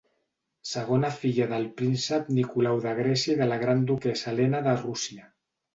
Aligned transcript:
Segona 0.69 1.11
filla 1.17 1.47
del 1.51 1.67
príncep 1.81 2.33
Nicolau 2.39 2.83
de 2.89 2.97
Grècia 3.03 3.37
i 3.37 3.39
de 3.45 3.53
la 3.53 3.61
gran 3.67 3.87
duquessa 3.95 4.31
Helena 4.35 4.67
de 4.71 4.77
Rússia. 4.85 5.33